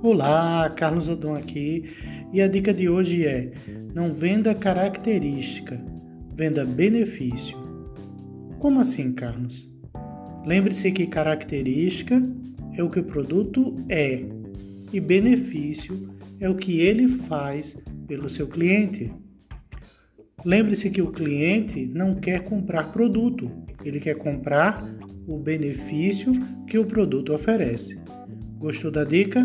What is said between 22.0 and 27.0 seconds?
quer comprar produto, ele quer comprar o benefício que o